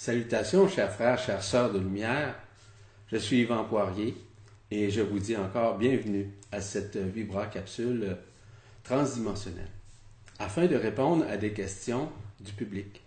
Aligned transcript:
Salutations, 0.00 0.68
chers 0.68 0.92
frères, 0.92 1.18
chères 1.18 1.42
sœurs 1.42 1.72
de 1.72 1.80
lumière. 1.80 2.36
Je 3.08 3.16
suis 3.16 3.40
Yvan 3.40 3.64
Poirier 3.64 4.16
et 4.70 4.90
je 4.90 5.00
vous 5.00 5.18
dis 5.18 5.36
encore 5.36 5.76
bienvenue 5.76 6.30
à 6.52 6.60
cette 6.60 6.96
Vibra 6.96 7.46
capsule 7.46 8.16
transdimensionnelle 8.84 9.66
afin 10.38 10.66
de 10.66 10.76
répondre 10.76 11.26
à 11.28 11.36
des 11.36 11.52
questions 11.52 12.12
du 12.38 12.52
public. 12.52 13.02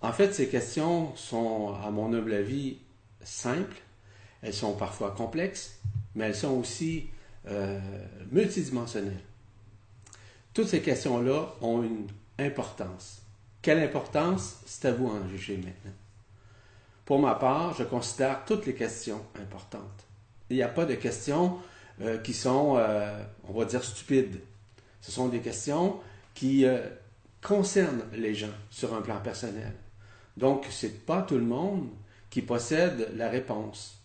En 0.00 0.14
fait, 0.14 0.32
ces 0.32 0.48
questions 0.48 1.14
sont, 1.14 1.74
à 1.84 1.90
mon 1.90 2.10
humble 2.14 2.32
avis, 2.32 2.78
simples. 3.22 3.76
Elles 4.40 4.54
sont 4.54 4.72
parfois 4.72 5.10
complexes, 5.10 5.78
mais 6.14 6.28
elles 6.28 6.34
sont 6.34 6.58
aussi 6.58 7.10
euh, 7.48 7.78
multidimensionnelles. 8.32 9.20
Toutes 10.54 10.68
ces 10.68 10.80
questions-là 10.80 11.54
ont 11.60 11.82
une 11.82 12.06
importance. 12.38 13.20
Quelle 13.60 13.80
importance 13.80 14.62
C'est 14.64 14.88
à 14.88 14.92
vous 14.92 15.08
en 15.08 15.28
juger 15.28 15.58
maintenant. 15.58 15.92
Pour 17.04 17.18
ma 17.18 17.34
part, 17.34 17.74
je 17.74 17.84
considère 17.84 18.44
toutes 18.44 18.66
les 18.66 18.74
questions 18.74 19.20
importantes. 19.40 20.04
Il 20.48 20.56
n'y 20.56 20.62
a 20.62 20.68
pas 20.68 20.86
de 20.86 20.94
questions 20.94 21.58
euh, 22.00 22.18
qui 22.18 22.32
sont, 22.32 22.76
euh, 22.76 23.22
on 23.48 23.52
va 23.52 23.64
dire, 23.66 23.84
stupides. 23.84 24.40
Ce 25.00 25.12
sont 25.12 25.28
des 25.28 25.40
questions 25.40 26.00
qui 26.34 26.64
euh, 26.64 26.80
concernent 27.42 28.04
les 28.14 28.34
gens 28.34 28.54
sur 28.70 28.94
un 28.94 29.02
plan 29.02 29.20
personnel. 29.20 29.72
Donc, 30.36 30.66
ce 30.70 30.86
n'est 30.86 30.92
pas 30.92 31.22
tout 31.22 31.36
le 31.36 31.44
monde 31.44 31.88
qui 32.30 32.42
possède 32.42 33.12
la 33.16 33.28
réponse. 33.28 33.98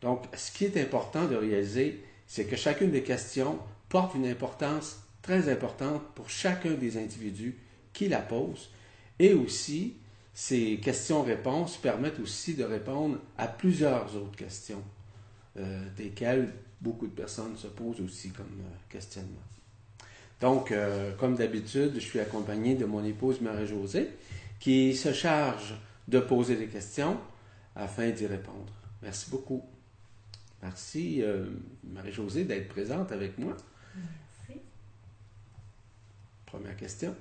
Donc, 0.00 0.24
ce 0.34 0.50
qui 0.50 0.64
est 0.64 0.76
important 0.78 1.26
de 1.26 1.36
réaliser, 1.36 2.02
c'est 2.26 2.46
que 2.46 2.56
chacune 2.56 2.90
des 2.90 3.02
questions 3.02 3.58
porte 3.88 4.14
une 4.14 4.26
importance 4.26 5.02
très 5.20 5.50
importante 5.52 6.02
pour 6.14 6.30
chacun 6.30 6.72
des 6.72 6.96
individus 6.96 7.58
qui 7.92 8.08
la 8.08 8.20
posent 8.20 8.70
et 9.18 9.34
aussi 9.34 9.94
ces 10.40 10.78
questions-réponses 10.78 11.76
permettent 11.76 12.18
aussi 12.18 12.54
de 12.54 12.64
répondre 12.64 13.18
à 13.36 13.46
plusieurs 13.46 14.16
autres 14.16 14.36
questions, 14.36 14.82
euh, 15.58 15.84
desquelles 15.98 16.54
beaucoup 16.80 17.06
de 17.06 17.12
personnes 17.12 17.58
se 17.58 17.66
posent 17.66 18.00
aussi 18.00 18.30
comme 18.30 18.46
euh, 18.46 18.76
questionnement. 18.88 19.42
Donc, 20.40 20.72
euh, 20.72 21.14
comme 21.16 21.36
d'habitude, 21.36 21.92
je 21.96 22.00
suis 22.00 22.20
accompagné 22.20 22.74
de 22.74 22.86
mon 22.86 23.04
épouse 23.04 23.42
Marie-Josée, 23.42 24.08
qui 24.58 24.96
se 24.96 25.12
charge 25.12 25.74
de 26.08 26.20
poser 26.20 26.56
des 26.56 26.68
questions 26.68 27.20
afin 27.76 28.08
d'y 28.08 28.26
répondre. 28.26 28.72
Merci 29.02 29.30
beaucoup. 29.30 29.62
Merci, 30.62 31.22
Marie-Josée, 31.84 32.44
d'être 32.44 32.68
présente 32.68 33.12
avec 33.12 33.36
moi. 33.36 33.54
Merci. 33.94 34.62
Première 36.46 36.76
question. 36.76 37.14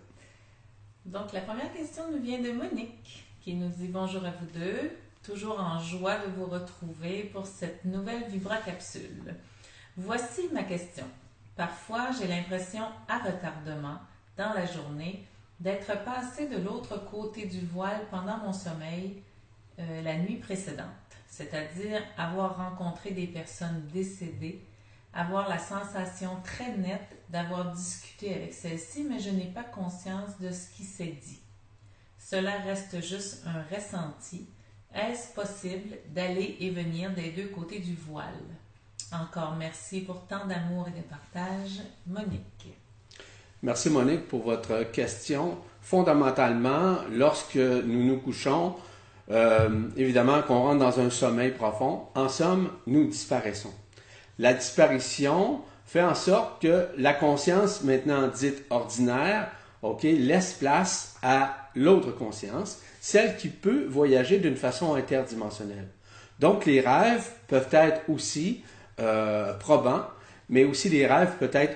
Donc, 1.11 1.33
la 1.33 1.41
première 1.41 1.73
question 1.73 2.03
nous 2.11 2.21
vient 2.21 2.39
de 2.39 2.51
Monique, 2.51 3.25
qui 3.41 3.55
nous 3.55 3.69
dit 3.69 3.87
bonjour 3.87 4.23
à 4.25 4.29
vous 4.29 4.45
deux. 4.59 4.91
Toujours 5.23 5.59
en 5.59 5.79
joie 5.79 6.19
de 6.19 6.31
vous 6.37 6.45
retrouver 6.45 7.23
pour 7.33 7.47
cette 7.47 7.83
nouvelle 7.83 8.29
Vibra 8.29 8.57
capsule. 8.57 9.35
Voici 9.97 10.49
ma 10.53 10.61
question. 10.61 11.05
Parfois, 11.55 12.09
j'ai 12.11 12.27
l'impression, 12.27 12.83
à 13.07 13.17
retardement, 13.17 13.97
dans 14.37 14.53
la 14.53 14.67
journée, 14.67 15.25
d'être 15.59 16.03
passé 16.03 16.47
de 16.47 16.57
l'autre 16.57 17.03
côté 17.09 17.45
du 17.47 17.61
voile 17.61 18.01
pendant 18.11 18.37
mon 18.37 18.53
sommeil 18.53 19.23
euh, 19.79 20.03
la 20.03 20.15
nuit 20.15 20.37
précédente, 20.37 20.85
c'est-à-dire 21.27 22.03
avoir 22.19 22.55
rencontré 22.55 23.11
des 23.11 23.25
personnes 23.25 23.81
décédées 23.91 24.63
avoir 25.13 25.49
la 25.49 25.59
sensation 25.59 26.29
très 26.43 26.77
nette 26.77 27.17
d'avoir 27.29 27.71
discuté 27.71 28.33
avec 28.33 28.53
celle-ci, 28.53 29.05
mais 29.09 29.19
je 29.19 29.29
n'ai 29.29 29.47
pas 29.47 29.63
conscience 29.63 30.39
de 30.39 30.51
ce 30.51 30.69
qui 30.75 30.83
s'est 30.83 31.17
dit. 31.21 31.39
Cela 32.17 32.57
reste 32.59 33.01
juste 33.01 33.43
un 33.45 33.75
ressenti. 33.75 34.47
Est-ce 34.93 35.33
possible 35.33 35.97
d'aller 36.13 36.57
et 36.59 36.69
venir 36.69 37.11
des 37.13 37.31
deux 37.31 37.47
côtés 37.47 37.79
du 37.79 37.95
voile? 37.95 38.25
Encore 39.11 39.55
merci 39.57 40.01
pour 40.01 40.27
tant 40.27 40.45
d'amour 40.45 40.87
et 40.87 40.99
de 40.99 41.03
partage, 41.03 41.81
Monique. 42.05 42.73
Merci 43.63 43.89
Monique 43.89 44.27
pour 44.27 44.43
votre 44.43 44.83
question. 44.91 45.57
Fondamentalement, 45.81 46.97
lorsque 47.11 47.55
nous 47.55 48.03
nous 48.05 48.19
couchons, 48.19 48.75
euh, 49.31 49.89
évidemment 49.97 50.41
qu'on 50.43 50.59
rentre 50.59 50.79
dans 50.79 50.99
un 50.99 51.09
sommeil 51.09 51.51
profond, 51.51 52.07
en 52.15 52.29
somme, 52.29 52.69
nous 52.85 53.05
disparaissons 53.07 53.73
la 54.39 54.53
disparition 54.53 55.61
fait 55.85 56.01
en 56.01 56.15
sorte 56.15 56.61
que 56.61 56.87
la 56.97 57.13
conscience, 57.13 57.83
maintenant 57.83 58.27
dite 58.27 58.63
ordinaire, 58.69 59.51
ok, 59.81 60.03
laisse 60.03 60.53
place 60.53 61.15
à 61.21 61.69
l'autre 61.75 62.11
conscience, 62.11 62.79
celle 63.01 63.37
qui 63.37 63.49
peut 63.49 63.85
voyager 63.87 64.39
d'une 64.39 64.55
façon 64.55 64.95
interdimensionnelle. 64.95 65.87
Donc 66.39 66.65
les 66.65 66.79
rêves 66.79 67.27
peuvent 67.47 67.67
être 67.71 68.01
aussi 68.09 68.63
euh, 68.99 69.53
probants, 69.55 70.05
mais 70.47 70.63
aussi 70.63 70.89
les 70.89 71.05
rêves 71.05 71.35
peuvent 71.37 71.55
être 71.55 71.75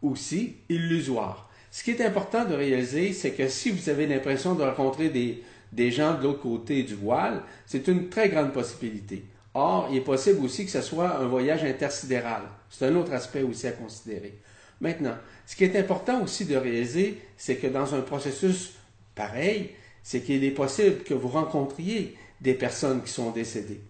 aussi 0.00 0.56
illusoires. 0.68 1.50
Ce 1.70 1.82
qui 1.82 1.90
est 1.90 2.04
important 2.04 2.44
de 2.44 2.54
réaliser, 2.54 3.12
c'est 3.12 3.32
que 3.32 3.48
si 3.48 3.70
vous 3.70 3.88
avez 3.88 4.06
l'impression 4.06 4.54
de 4.54 4.62
rencontrer 4.62 5.08
des, 5.08 5.42
des 5.72 5.90
gens 5.90 6.14
de 6.14 6.22
l'autre 6.22 6.42
côté 6.42 6.84
du 6.84 6.94
voile, 6.94 7.42
c'est 7.66 7.88
une 7.88 8.08
très 8.08 8.28
grande 8.28 8.52
possibilité. 8.52 9.24
Or, 9.54 9.88
il 9.90 9.98
est 9.98 10.00
possible 10.00 10.44
aussi 10.44 10.64
que 10.64 10.70
ce 10.70 10.82
soit 10.82 11.16
un 11.18 11.26
voyage 11.26 11.62
intersidéral. 11.62 12.42
C'est 12.68 12.86
un 12.86 12.96
autre 12.96 13.12
aspect 13.12 13.42
aussi 13.42 13.68
à 13.68 13.72
considérer. 13.72 14.34
Maintenant, 14.80 15.16
ce 15.46 15.54
qui 15.54 15.64
est 15.64 15.76
important 15.76 16.22
aussi 16.22 16.44
de 16.44 16.56
réaliser, 16.56 17.18
c'est 17.36 17.56
que 17.56 17.68
dans 17.68 17.94
un 17.94 18.00
processus 18.00 18.72
pareil, 19.14 19.70
c'est 20.02 20.20
qu'il 20.20 20.42
est 20.42 20.50
possible 20.50 21.04
que 21.04 21.14
vous 21.14 21.28
rencontriez 21.28 22.16
des 22.40 22.54
personnes 22.54 23.02
qui 23.02 23.12
sont 23.12 23.30
décédées. 23.30 23.80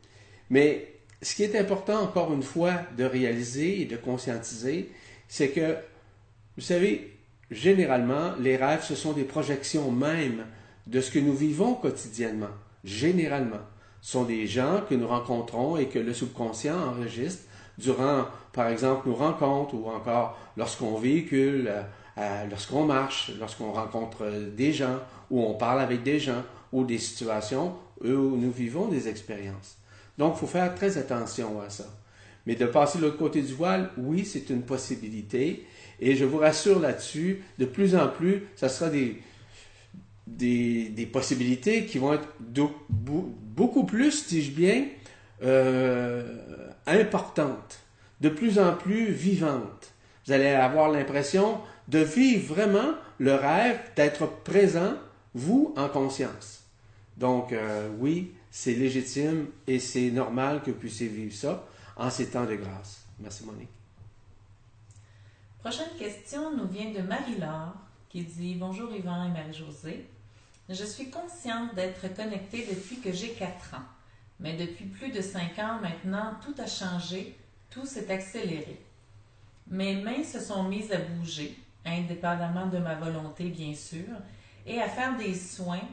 Mais 0.50 0.92
ce 1.22 1.34
qui 1.34 1.42
est 1.42 1.56
important, 1.56 2.02
encore 2.02 2.32
une 2.34 2.42
fois, 2.42 2.82
de 2.96 3.04
réaliser 3.04 3.80
et 3.80 3.84
de 3.86 3.96
conscientiser, 3.96 4.90
c'est 5.26 5.48
que, 5.48 5.76
vous 6.56 6.62
savez, 6.62 7.16
généralement, 7.50 8.34
les 8.38 8.56
rêves, 8.56 8.84
ce 8.84 8.94
sont 8.94 9.12
des 9.12 9.24
projections 9.24 9.90
même 9.90 10.44
de 10.86 11.00
ce 11.00 11.10
que 11.10 11.18
nous 11.18 11.34
vivons 11.34 11.74
quotidiennement, 11.74 12.52
généralement 12.84 13.62
sont 14.04 14.24
des 14.24 14.46
gens 14.46 14.82
que 14.86 14.94
nous 14.94 15.08
rencontrons 15.08 15.78
et 15.78 15.86
que 15.86 15.98
le 15.98 16.12
subconscient 16.12 16.76
enregistre 16.76 17.44
durant, 17.78 18.26
par 18.52 18.68
exemple, 18.68 19.08
nos 19.08 19.14
rencontres 19.14 19.74
ou 19.74 19.88
encore 19.88 20.38
lorsqu'on 20.58 20.98
véhicule, 20.98 21.68
euh, 21.68 21.82
euh, 22.18 22.44
lorsqu'on 22.50 22.84
marche, 22.84 23.32
lorsqu'on 23.40 23.72
rencontre 23.72 24.30
des 24.54 24.74
gens 24.74 24.98
ou 25.30 25.42
on 25.42 25.54
parle 25.54 25.80
avec 25.80 26.02
des 26.02 26.18
gens 26.18 26.42
ou 26.70 26.84
des 26.84 26.98
situations 26.98 27.72
où 28.02 28.36
nous 28.36 28.50
vivons 28.50 28.88
des 28.88 29.08
expériences. 29.08 29.78
Donc, 30.18 30.34
il 30.36 30.40
faut 30.40 30.46
faire 30.46 30.74
très 30.74 30.98
attention 30.98 31.62
à 31.62 31.70
ça. 31.70 31.86
Mais 32.44 32.56
de 32.56 32.66
passer 32.66 32.98
de 32.98 33.04
l'autre 33.04 33.16
côté 33.16 33.40
du 33.40 33.54
voile, 33.54 33.90
oui, 33.96 34.26
c'est 34.26 34.50
une 34.50 34.62
possibilité. 34.62 35.64
Et 35.98 36.14
je 36.14 36.26
vous 36.26 36.38
rassure 36.38 36.78
là-dessus, 36.78 37.42
de 37.58 37.64
plus 37.64 37.96
en 37.96 38.08
plus, 38.08 38.42
ça 38.54 38.68
sera 38.68 38.90
des, 38.90 39.22
des, 40.26 41.08
possibilités 41.12 41.86
qui 41.86 41.98
vont 41.98 42.14
être 42.14 42.28
beaucoup 42.88 43.84
plus, 43.84 44.26
dis-je 44.26 44.52
bien, 44.52 44.86
euh, 45.42 46.38
importantes, 46.86 47.80
de 48.20 48.28
plus 48.28 48.58
en 48.58 48.74
plus 48.74 49.10
vivantes. 49.10 49.92
Vous 50.26 50.32
allez 50.32 50.48
avoir 50.48 50.88
l'impression 50.88 51.60
de 51.88 51.98
vivre 51.98 52.54
vraiment 52.54 52.94
le 53.18 53.34
rêve 53.34 53.78
d'être 53.96 54.26
présent, 54.42 54.94
vous, 55.34 55.74
en 55.76 55.88
conscience. 55.88 56.64
Donc, 57.16 57.52
euh, 57.52 57.88
oui, 57.98 58.32
c'est 58.50 58.74
légitime 58.74 59.46
et 59.66 59.78
c'est 59.78 60.10
normal 60.10 60.62
que 60.62 60.70
vous 60.70 60.78
puissiez 60.78 61.08
vivre 61.08 61.34
ça 61.34 61.66
en 61.96 62.10
ces 62.10 62.30
temps 62.30 62.46
de 62.46 62.54
grâce. 62.54 63.04
Merci, 63.20 63.44
Monique. 63.44 63.68
Prochaine 65.60 65.90
question 65.98 66.56
nous 66.56 66.68
vient 66.68 66.92
de 66.92 67.00
Marie-Laure 67.00 67.74
qui 68.08 68.22
dit 68.22 68.54
Bonjour 68.54 68.92
Yvan 68.92 69.24
et 69.24 69.30
Marie-Josée. 69.30 70.06
Je 70.68 70.84
suis 70.84 71.10
consciente 71.10 71.74
d'être 71.74 72.14
connectée 72.14 72.66
depuis 72.70 73.00
que 73.00 73.12
j'ai 73.12 73.32
4 73.32 73.74
ans. 73.74 73.84
Mais 74.40 74.56
depuis 74.56 74.86
plus 74.86 75.10
de 75.10 75.20
5 75.20 75.58
ans 75.58 75.78
maintenant, 75.80 76.34
tout 76.42 76.54
a 76.60 76.66
changé, 76.66 77.38
tout 77.70 77.86
s'est 77.86 78.10
accéléré. 78.10 78.80
Mes 79.68 79.96
mains 79.96 80.24
se 80.24 80.40
sont 80.40 80.64
mises 80.64 80.92
à 80.92 80.98
bouger, 80.98 81.58
indépendamment 81.84 82.66
de 82.66 82.78
ma 82.78 82.94
volonté 82.94 83.44
bien 83.44 83.74
sûr, 83.74 84.16
et 84.66 84.80
à 84.80 84.88
faire 84.88 85.16
des 85.16 85.34
soins 85.34 85.86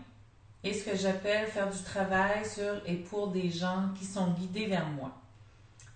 et 0.63 0.73
ce 0.73 0.85
que 0.85 0.95
j'appelle 0.95 1.47
faire 1.47 1.69
du 1.69 1.81
travail 1.83 2.47
sur 2.47 2.81
et 2.85 2.95
pour 2.95 3.29
des 3.29 3.49
gens 3.49 3.89
qui 3.97 4.05
sont 4.05 4.31
guidés 4.31 4.67
vers 4.67 4.87
moi. 4.87 5.11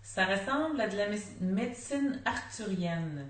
Ça 0.02 0.26
ressemble 0.26 0.82
à 0.82 0.88
de 0.88 0.98
la 0.98 1.08
médecine 1.42 2.22
arthurienne, 2.26 3.30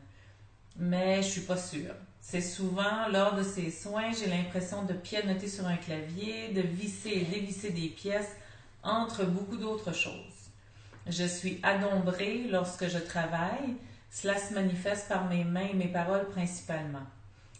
mais 0.78 1.22
je 1.22 1.30
suis 1.30 1.42
pas 1.42 1.58
sûre. 1.58 1.94
C'est 2.28 2.42
souvent 2.42 3.08
lors 3.12 3.36
de 3.36 3.44
ces 3.44 3.70
soins, 3.70 4.12
j'ai 4.12 4.26
l'impression 4.26 4.82
de 4.84 4.94
pianoter 4.94 5.48
sur 5.48 5.68
un 5.68 5.78
clavier, 5.78 6.50
de 6.54 6.62
visser 6.62 7.12
et 7.12 7.24
dévisser 7.24 7.70
des 7.70 7.88
pièces, 7.88 8.36
entre 8.82 9.26
beaucoup 9.26 9.58
d'autres 9.58 9.94
choses. 9.94 10.50
Je 11.06 11.24
suis 11.24 11.60
adombrée 11.62 12.48
lorsque 12.50 12.88
je 12.88 12.98
travaille, 12.98 13.76
cela 14.10 14.40
se 14.40 14.56
manifeste 14.56 15.08
par 15.08 15.26
mes 15.26 15.44
mains 15.44 15.68
et 15.72 15.76
mes 15.76 15.88
paroles 15.88 16.28
principalement. 16.30 17.06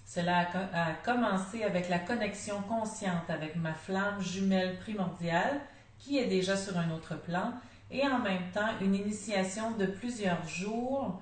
Cela 0.04 0.48
a, 0.74 0.94
commencé 1.06 1.64
avec 1.64 1.88
la 1.88 2.00
connexion 2.00 2.60
consciente 2.64 3.30
avec 3.30 3.56
ma 3.56 3.76
flamme 3.76 4.20
jumelle 4.20 4.80
primordiale, 4.80 5.62
qui 6.00 6.18
est 6.18 6.28
déjà 6.28 6.58
sur 6.58 6.76
un 6.76 6.90
autre 6.90 7.16
plan, 7.16 7.54
et 7.92 8.02
en 8.08 8.18
même 8.18 8.50
temps 8.52 8.80
une 8.82 8.96
initiation 8.96 9.78
de 9.78 9.86
plusieurs 9.86 10.48
jours, 10.48 11.22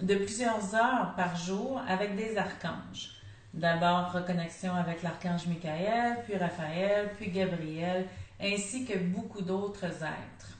de 0.00 0.14
plusieurs 0.14 0.74
heures 0.74 1.14
par 1.16 1.36
jour 1.36 1.80
avec 1.86 2.16
des 2.16 2.36
archanges. 2.36 3.10
D'abord 3.52 4.12
reconnexion 4.12 4.74
avec 4.74 5.02
l'archange 5.02 5.46
Michael, 5.46 6.22
puis 6.24 6.36
Raphaël, 6.36 7.10
puis 7.18 7.30
Gabriel, 7.30 8.08
ainsi 8.40 8.86
que 8.86 8.96
beaucoup 8.96 9.42
d'autres 9.42 9.84
êtres. 9.84 10.58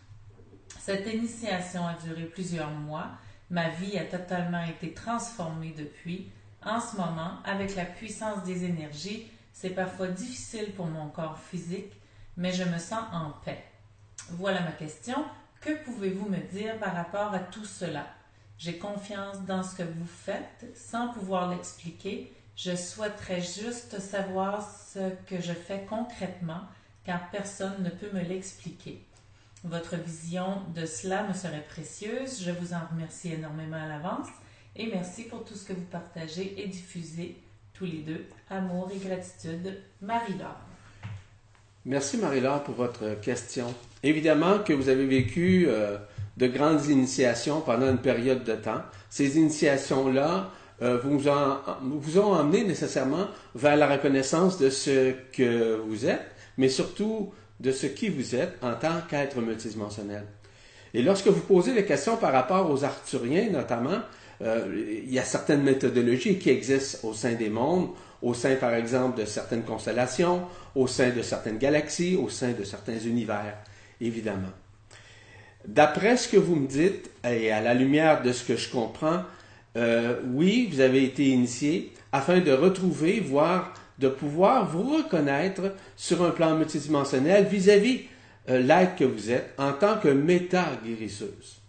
Cette 0.79 1.07
initiation 1.13 1.87
a 1.87 1.95
duré 1.95 2.25
plusieurs 2.25 2.71
mois. 2.71 3.11
Ma 3.51 3.71
vie 3.71 3.99
a 3.99 4.05
totalement 4.05 4.63
été 4.65 4.93
transformée 4.93 5.75
depuis. 5.77 6.31
En 6.65 6.81
ce 6.81 6.97
moment, 6.97 7.39
avec 7.45 7.75
la 7.75 7.85
puissance 7.85 8.45
des 8.45 8.65
énergies, 8.65 9.31
c'est 9.53 9.71
parfois 9.71 10.09
difficile 10.09 10.73
pour 10.73 10.87
mon 10.87 11.09
corps 11.09 11.39
physique, 11.39 11.93
mais 12.37 12.53
je 12.53 12.65
me 12.65 12.79
sens 12.79 13.05
en 13.13 13.31
paix. 13.45 13.65
Voilà 14.31 14.61
ma 14.61 14.73
question. 14.73 15.25
Que 15.61 15.85
pouvez-vous 15.85 16.29
me 16.29 16.39
dire 16.53 16.79
par 16.79 16.95
rapport 16.95 17.33
à 17.33 17.39
tout 17.39 17.65
cela? 17.65 18.07
J'ai 18.63 18.79
confiance 18.79 19.41
dans 19.45 19.65
ce 19.65 19.75
que 19.75 19.83
vous 19.83 20.07
faites 20.07 20.67
sans 20.77 21.09
pouvoir 21.09 21.51
l'expliquer. 21.51 22.33
Je 22.55 22.77
souhaiterais 22.77 23.41
juste 23.41 23.99
savoir 23.99 24.65
ce 24.93 25.01
que 25.27 25.41
je 25.41 25.53
fais 25.53 25.85
concrètement 25.89 26.61
car 27.05 27.29
personne 27.33 27.83
ne 27.83 27.91
peut 27.91 28.17
me 28.17 28.23
l'expliquer. 28.23 29.03
Votre 29.65 29.97
vision 29.97 30.63
de 30.77 30.87
cela 30.87 31.27
me 31.27 31.35
serait 31.35 31.65
précieuse. 31.69 32.41
Je 32.41 32.53
vous 32.53 32.73
en 32.73 32.87
remercie 32.89 33.33
énormément 33.33 33.83
à 33.83 33.89
l'avance 33.89 34.29
et 34.77 34.87
merci 34.87 35.25
pour 35.25 35.45
tout 35.45 35.57
ce 35.57 35.67
que 35.67 35.73
vous 35.73 35.87
partagez 35.91 36.55
et 36.63 36.69
diffusez 36.69 37.35
tous 37.75 37.87
les 37.87 38.03
deux. 38.03 38.27
Amour 38.49 38.93
et 38.95 38.99
gratitude, 39.05 39.83
Marie-Laure. 40.01 40.61
Merci 41.85 42.17
Marie-Laure 42.17 42.63
pour 42.63 42.77
votre 42.77 43.21
question. 43.21 43.75
Évidemment 44.05 44.61
que 44.61 44.73
vous 44.73 44.89
avez 44.89 45.07
vécu 45.07 45.67
euh, 45.67 45.99
de 46.37 46.47
grandes 46.47 46.87
initiations 46.87 47.61
pendant 47.61 47.91
une 47.91 47.99
période 47.99 48.45
de 48.45 48.55
temps. 48.55 48.83
Ces 49.11 49.37
initiations-là 49.37 50.51
euh, 50.83 50.99
vous, 50.99 51.19
vous 51.19 52.19
ont 52.19 52.33
emmené 52.33 52.65
nécessairement 52.65 53.27
vers 53.55 53.77
la 53.77 53.89
reconnaissance 53.89 54.59
de 54.59 54.71
ce 54.71 55.13
que 55.33 55.77
vous 55.87 56.07
êtes, 56.07 56.27
mais 56.59 56.69
surtout 56.69 57.33
de 57.61 57.71
ce 57.71 57.87
qui 57.87 58.09
vous 58.09 58.35
êtes 58.35 58.59
en 58.63 58.75
tant 58.75 59.01
qu'être 59.09 59.41
multidimensionnel. 59.41 60.25
Et 60.95 61.03
lorsque 61.03 61.29
vous 61.29 61.41
posez 61.41 61.75
des 61.75 61.85
questions 61.85 62.17
par 62.17 62.33
rapport 62.33 62.71
aux 62.71 62.85
Arthuriens 62.85 63.49
notamment, 63.51 64.01
euh, 64.43 65.01
il 65.05 65.13
y 65.13 65.19
a 65.19 65.25
certaines 65.25 65.63
méthodologies 65.63 66.39
qui 66.39 66.51
existent 66.51 67.07
au 67.07 67.15
sein 67.15 67.35
des 67.35 67.49
mondes, 67.49 67.91
au 68.21 68.35
sein 68.35 68.57
par 68.57 68.75
exemple 68.75 69.21
de 69.21 69.25
certaines 69.25 69.63
constellations, 69.63 70.43
au 70.75 70.87
sein 70.87 71.11
de 71.11 71.23
certaines 71.23 71.59
galaxies, 71.59 72.17
au 72.17 72.29
sein 72.29 72.53
de 72.53 72.65
certains 72.65 72.99
univers, 72.99 73.57
évidemment. 74.01 74.51
D'après 75.67 76.17
ce 76.17 76.29
que 76.29 76.37
vous 76.37 76.57
me 76.57 76.67
dites, 76.67 77.11
et 77.25 77.53
à 77.53 77.61
la 77.61 77.75
lumière 77.75 78.23
de 78.23 78.33
ce 78.33 78.45
que 78.45 78.57
je 78.57 78.71
comprends, 78.71 79.23
euh, 79.77 80.17
oui, 80.33 80.69
vous 80.73 80.81
avez 80.81 81.05
été 81.05 81.29
initié 81.29 81.93
afin 82.11 82.41
de 82.41 82.53
retrouver, 82.53 83.21
voire 83.21 83.73
de 83.99 84.09
pouvoir 84.09 84.69
vous 84.69 84.97
reconnaître 84.97 85.75
sur 85.97 86.25
un 86.25 86.31
plan 86.31 86.57
multidimensionnel 86.57 87.47
vis-à-vis 87.47 88.03
euh, 88.49 88.61
l'être 88.61 88.97
que 88.97 89.05
vous 89.05 89.31
êtes 89.31 89.55
en 89.57 89.73
tant 89.73 89.99
que 89.99 90.09
méta-guérisseuse. 90.09 91.61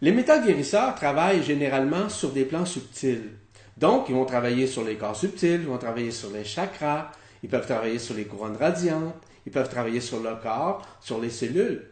Les 0.00 0.12
méta-guérisseurs 0.12 0.94
travaillent 0.94 1.42
généralement 1.42 2.08
sur 2.08 2.30
des 2.30 2.44
plans 2.44 2.66
subtils. 2.66 3.30
Donc, 3.76 4.08
ils 4.08 4.14
vont 4.14 4.24
travailler 4.24 4.66
sur 4.66 4.84
les 4.84 4.96
corps 4.96 5.16
subtils, 5.16 5.60
ils 5.62 5.68
vont 5.68 5.78
travailler 5.78 6.10
sur 6.10 6.30
les 6.30 6.44
chakras, 6.44 7.12
ils 7.42 7.48
peuvent 7.48 7.66
travailler 7.66 8.00
sur 8.00 8.14
les 8.14 8.24
couronnes 8.24 8.56
radiantes, 8.56 9.14
ils 9.46 9.52
peuvent 9.52 9.68
travailler 9.68 10.00
sur 10.00 10.20
le 10.20 10.34
corps, 10.42 10.84
sur 11.00 11.20
les 11.20 11.30
cellules, 11.30 11.84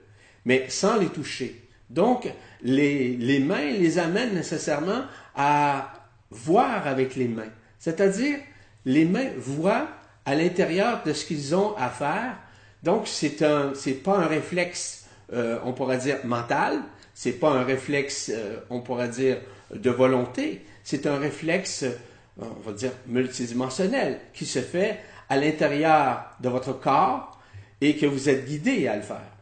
mais 0.47 0.67
sans 0.69 0.97
les 0.97 1.09
toucher. 1.09 1.69
Donc, 1.91 2.27
les, 2.63 3.17
les 3.17 3.41
mains 3.41 3.71
les 3.73 3.99
amènent 3.99 4.35
nécessairement 4.35 5.03
à 5.35 5.93
voir 6.31 6.87
avec 6.87 7.17
les 7.17 7.29
mains. 7.29 7.53
C'est-à-dire, 7.79 8.39
les 8.87 9.05
mains 9.05 9.29
voient 9.37 9.89
à 10.25 10.35
l'intérieur 10.35 11.03
de 11.05 11.13
ce 11.13 11.27
qu'ils 11.27 11.55
ont 11.55 11.77
à 11.77 11.91
faire. 11.91 12.37
Donc, 12.83 13.07
c'est 13.07 13.43
un, 13.43 13.73
c'est 13.75 13.95
pas 13.95 14.17
un 14.17 14.27
réflexe, 14.27 15.07
euh, 15.33 15.59
on 15.65 15.73
pourrait 15.73 15.99
dire 15.99 16.19
mental. 16.25 16.81
C'est 17.13 17.33
pas 17.33 17.51
un 17.51 17.65
réflexe, 17.65 18.31
euh, 18.33 18.59
on 18.71 18.81
pourrait 18.81 19.09
dire 19.09 19.39
de 19.75 19.91
volonté. 19.91 20.65
C'est 20.85 21.07
un 21.07 21.19
réflexe, 21.19 21.83
euh, 21.83 21.95
on 22.39 22.69
va 22.69 22.73
dire 22.73 22.93
multidimensionnel, 23.07 24.21
qui 24.33 24.47
se 24.47 24.61
fait 24.61 25.01
à 25.29 25.37
l'intérieur 25.37 26.25
de 26.41 26.49
votre 26.49 26.73
corps 26.73 27.41
et 27.81 27.97
que 27.97 28.07
vous 28.07 28.29
êtes 28.29 28.47
guidé 28.47 28.87
à 28.87 28.97
le 28.97 29.03
faire. 29.03 29.36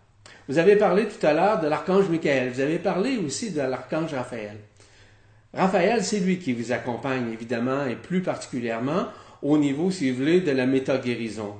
Vous 0.47 0.59
avez 0.59 0.77
parlé 0.77 1.07
tout 1.07 1.27
à 1.27 1.33
l'heure 1.33 1.61
de 1.61 1.69
l'archange 1.69 2.11
Michael. 2.11 2.51
Vous 2.51 2.61
avez 2.61 2.79
parlé 2.79 3.17
aussi 3.17 3.53
de 3.53 3.63
l'archange 3.63 4.13
Raphaël. 4.13 4.59
Raphaël, 5.55 6.05
c'est 6.05 6.21
lui 6.21 6.39
qui 6.39 6.53
vous 6.53 6.71
accompagne 6.71 7.33
évidemment 7.33 7.87
et 7.87 7.97
plus 7.97 8.21
particulièrement 8.21 9.07
au 9.41 9.57
niveau, 9.57 9.91
si 9.91 10.11
vous 10.11 10.19
voulez, 10.19 10.41
de 10.41 10.51
la 10.51 10.67
méta-guérison. 10.67 11.55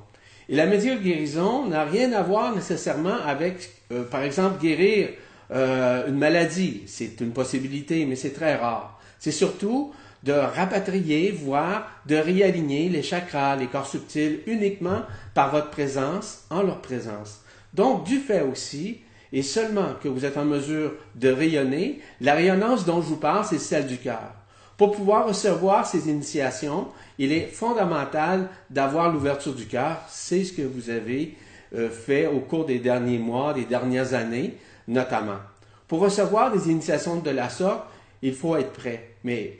Et 0.49 0.55
la 0.55 0.67
méta-guérison 0.67 1.65
n'a 1.65 1.83
rien 1.83 2.13
à 2.13 2.21
voir 2.21 2.53
nécessairement 2.53 3.17
avec, 3.25 3.71
euh, 3.91 4.03
par 4.03 4.21
exemple, 4.21 4.61
guérir 4.61 5.09
euh, 5.49 6.07
une 6.07 6.19
maladie. 6.19 6.83
C'est 6.85 7.19
une 7.21 7.31
possibilité, 7.31 8.05
mais 8.05 8.15
c'est 8.15 8.33
très 8.33 8.55
rare. 8.55 8.99
C'est 9.17 9.31
surtout 9.31 9.93
de 10.21 10.31
rapatrier, 10.31 11.31
voire 11.31 11.89
de 12.05 12.17
réaligner 12.17 12.89
les 12.89 13.01
chakras, 13.01 13.55
les 13.55 13.67
corps 13.67 13.87
subtils, 13.87 14.41
uniquement 14.45 15.01
par 15.33 15.49
votre 15.49 15.71
présence, 15.71 16.43
en 16.51 16.61
leur 16.61 16.81
présence. 16.81 17.41
Donc, 17.75 18.05
du 18.05 18.19
fait 18.19 18.41
aussi, 18.41 19.01
et 19.33 19.41
seulement 19.41 19.95
que 20.01 20.07
vous 20.07 20.23
êtes 20.23 20.37
en 20.37 20.45
mesure 20.45 20.93
de 21.15 21.29
rayonner, 21.29 21.99
la 22.21 22.33
rayonnance 22.33 22.85
dont 22.85 23.01
je 23.01 23.07
vous 23.07 23.17
parle, 23.17 23.43
c'est 23.43 23.59
celle 23.59 23.85
du 23.85 23.97
cœur. 23.97 24.33
Pour 24.77 24.95
pouvoir 24.95 25.27
recevoir 25.27 25.85
ces 25.85 26.09
initiations, 26.09 26.87
il 27.17 27.33
est 27.33 27.47
fondamental 27.47 28.47
d'avoir 28.69 29.11
l'ouverture 29.11 29.53
du 29.53 29.65
cœur. 29.65 30.01
C'est 30.07 30.45
ce 30.45 30.53
que 30.53 30.61
vous 30.61 30.89
avez 30.89 31.35
euh, 31.75 31.89
fait 31.89 32.27
au 32.27 32.39
cours 32.39 32.65
des 32.65 32.79
derniers 32.79 33.17
mois, 33.17 33.53
des 33.53 33.65
dernières 33.65 34.13
années, 34.13 34.57
notamment. 34.87 35.39
Pour 35.87 35.99
recevoir 35.99 36.51
des 36.51 36.71
initiations 36.71 37.17
de 37.17 37.29
la 37.29 37.49
sorte, 37.49 37.83
il 38.21 38.33
faut 38.33 38.55
être 38.55 38.71
prêt. 38.71 39.15
Mais 39.25 39.57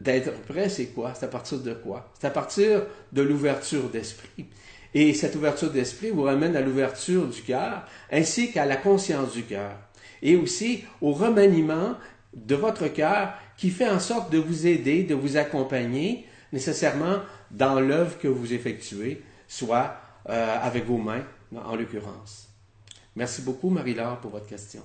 d'être 0.00 0.32
prêt, 0.42 0.68
c'est 0.68 0.86
quoi? 0.86 1.12
C'est 1.14 1.26
à 1.26 1.28
partir 1.28 1.58
de 1.58 1.74
quoi? 1.74 2.10
C'est 2.18 2.26
à 2.26 2.30
partir 2.30 2.82
de 3.12 3.22
l'ouverture 3.22 3.88
d'esprit. 3.90 4.46
Et 4.94 5.12
cette 5.12 5.34
ouverture 5.34 5.70
d'esprit 5.70 6.10
vous 6.10 6.22
ramène 6.22 6.56
à 6.56 6.60
l'ouverture 6.60 7.28
du 7.28 7.42
cœur, 7.42 7.84
ainsi 8.12 8.52
qu'à 8.52 8.64
la 8.64 8.76
conscience 8.76 9.32
du 9.32 9.42
cœur. 9.42 9.76
Et 10.22 10.36
aussi 10.36 10.84
au 11.00 11.12
remaniement 11.12 11.96
de 12.32 12.54
votre 12.54 12.88
cœur 12.88 13.34
qui 13.56 13.70
fait 13.70 13.88
en 13.88 13.98
sorte 13.98 14.32
de 14.32 14.38
vous 14.38 14.66
aider, 14.66 15.02
de 15.02 15.14
vous 15.14 15.36
accompagner 15.36 16.26
nécessairement 16.52 17.18
dans 17.50 17.80
l'œuvre 17.80 18.18
que 18.18 18.28
vous 18.28 18.52
effectuez, 18.52 19.22
soit 19.48 19.96
euh, 20.28 20.56
avec 20.62 20.86
vos 20.86 20.98
mains, 20.98 21.24
en 21.54 21.76
l'occurrence. 21.76 22.48
Merci 23.16 23.42
beaucoup, 23.42 23.70
Marie-Laure, 23.70 24.20
pour 24.20 24.30
votre 24.30 24.46
question. 24.46 24.82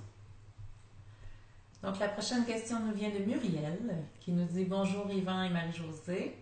Donc, 1.82 2.00
la 2.00 2.10
prochaine 2.10 2.46
question 2.46 2.78
nous 2.86 2.94
vient 2.94 3.10
de 3.10 3.20
Muriel, 3.20 3.80
qui 4.20 4.32
nous 4.32 4.46
dit 4.46 4.66
Bonjour 4.66 5.10
Yvan 5.12 5.44
et 5.44 5.50
Marie-Josée. 5.50 6.36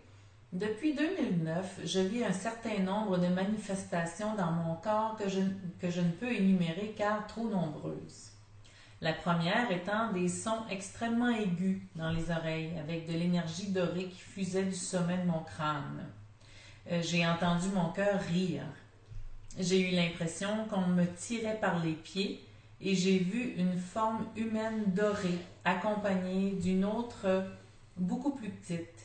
Depuis 0.54 0.96
2009, 0.96 1.82
je 1.84 2.00
vis 2.00 2.24
un 2.24 2.32
certain 2.32 2.80
nombre 2.80 3.18
de 3.18 3.28
manifestations 3.28 4.34
dans 4.36 4.52
mon 4.52 4.76
corps 4.76 5.18
que 5.18 5.28
je, 5.28 6.00
ne 6.02 6.12
peux 6.12 6.32
énumérer 6.32 6.96
car 6.98 7.28
trop 7.28 7.50
nombreuses. 7.50 8.32
La 9.02 9.12
première 9.12 9.70
étant 9.72 10.14
des 10.14 10.30
sons 10.30 10.64
extrêmement 10.72 11.30
aigus 11.30 11.82
dans 11.96 12.12
les 12.12 12.32
oreilles, 12.32 12.72
avec 12.80 13.08
de 13.08 13.12
l'énergie 13.12 13.72
dorée 13.72 14.06
qui 14.06 14.22
fusait 14.22 14.64
du 14.64 14.74
sommet 14.74 15.18
de 15.18 15.28
mon 15.28 15.42
crâne. 15.42 16.06
Euh, 16.92 17.02
j'ai 17.02 17.28
entendu 17.28 17.68
mon 17.76 17.90
cœur 17.90 18.22
rire. 18.22 18.64
J'ai 19.60 19.92
eu 19.92 19.96
l'impression 19.96 20.66
qu'on 20.70 20.88
me 20.88 21.06
tirait 21.18 21.60
par 21.60 21.84
les 21.84 21.94
pieds 21.94 22.42
et 22.80 22.96
j'ai 22.96 23.20
vu 23.20 23.54
une 23.58 23.78
forme 23.78 24.26
humaine 24.38 24.86
dorée 24.88 25.40
accompagnée 25.66 26.52
d'une 26.52 26.86
autre 26.86 27.44
beaucoup 27.98 28.32
plus 28.32 28.50
petite 28.50 28.97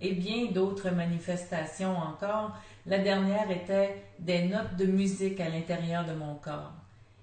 et 0.00 0.12
bien 0.12 0.46
d'autres 0.52 0.90
manifestations 0.90 1.96
encore. 1.96 2.52
La 2.86 2.98
dernière 2.98 3.50
était 3.50 4.02
des 4.18 4.42
notes 4.42 4.76
de 4.76 4.86
musique 4.86 5.40
à 5.40 5.48
l'intérieur 5.48 6.04
de 6.04 6.12
mon 6.12 6.34
corps. 6.34 6.72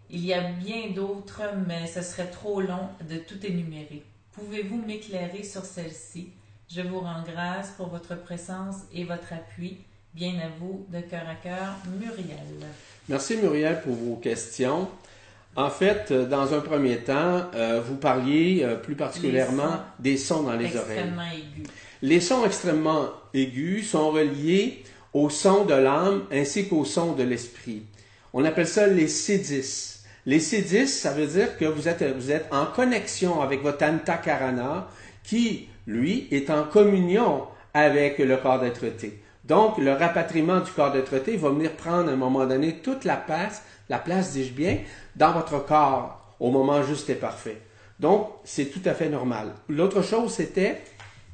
Il 0.10 0.26
y 0.26 0.34
a 0.34 0.42
bien 0.42 0.90
d'autres, 0.94 1.44
mais 1.68 1.88
ce 1.88 2.02
serait 2.02 2.30
trop 2.30 2.62
long 2.62 2.90
de 3.10 3.18
tout 3.18 3.46
énumérer. 3.46 4.04
Pouvez-vous 4.34 4.82
m'éclairer 4.86 5.44
sur 5.44 5.64
celle-ci? 5.64 6.30
Je 6.70 6.82
vous 6.82 7.00
rends 7.00 7.24
grâce 7.24 7.72
pour 7.72 7.88
votre 7.88 8.16
présence 8.16 8.78
et 8.94 9.04
votre 9.04 9.34
appui. 9.34 9.78
Bien 10.14 10.34
à 10.40 10.50
vous, 10.60 10.86
de 10.90 11.00
cœur 11.00 11.24
à 11.30 11.36
cœur, 11.36 11.76
Muriel. 12.00 12.38
Merci 13.08 13.38
Muriel 13.38 13.82
pour 13.82 13.94
vos 13.94 14.16
questions. 14.16 14.90
En 15.56 15.70
fait, 15.70 16.12
euh, 16.12 16.26
dans 16.26 16.54
un 16.54 16.62
premier 16.62 16.98
temps, 16.98 17.44
euh, 17.56 17.82
vous 17.86 17.96
parliez 17.96 18.62
euh, 18.64 18.76
plus 18.76 18.96
particulièrement 18.96 19.82
des 20.00 20.16
sons 20.16 20.44
dans 20.44 20.54
les 20.54 20.76
oreilles. 20.78 20.98
Extrêmement 20.98 21.24
aigus. 21.24 21.68
Les 22.04 22.20
sons 22.20 22.46
extrêmement 22.46 23.10
aigus 23.34 23.92
sont 23.92 24.10
reliés 24.10 24.84
au 25.14 25.30
son 25.30 25.66
de 25.66 25.76
l'âme 25.76 26.24
ainsi 26.32 26.68
qu'au 26.68 26.84
son 26.84 27.12
de 27.12 27.22
l'esprit. 27.22 27.84
On 28.34 28.44
appelle 28.44 28.68
ça 28.68 28.88
les 28.88 29.08
C10. 29.08 30.00
Les 30.26 30.40
C10, 30.40 30.88
ça 30.88 31.12
veut 31.12 31.28
dire 31.28 31.58
que 31.58 31.66
vous 31.66 31.88
êtes, 31.88 32.04
vous 32.16 32.32
êtes 32.32 32.48
en 32.52 32.66
connexion 32.66 33.42
avec 33.42 33.62
votre 33.62 33.86
antakarana 33.86 34.88
qui, 35.24 35.68
lui, 35.86 36.28
est 36.32 36.50
en 36.50 36.64
communion 36.64 37.44
avec 37.74 38.18
le 38.18 38.38
corps 38.38 38.60
d'être 38.60 38.86
Donc, 39.46 39.78
le 39.78 39.94
rapatriement 39.94 40.60
du 40.60 40.72
corps 40.72 40.92
d'être 40.92 41.16
va 41.16 41.50
venir 41.50 41.72
prendre 41.74 42.10
à 42.10 42.14
un 42.14 42.18
moment 42.18 42.48
donné 42.48 42.78
toute 42.78 43.06
la 43.06 43.18
place, 43.18 43.64
la 43.90 44.00
place, 44.00 44.34
dis-je 44.34 44.54
bien, 44.54 44.80
dans 45.16 45.34
votre 45.34 45.64
corps 45.66 46.36
au 46.40 46.50
moment 46.50 46.82
juste 46.82 47.12
et 47.12 47.16
parfait. 47.16 47.58
Donc, 48.00 48.28
c'est 48.44 48.66
tout 48.66 48.82
à 48.86 48.96
fait 48.96 49.10
normal. 49.10 49.54
L'autre 49.70 50.02
chose, 50.02 50.34
c'était 50.34 50.82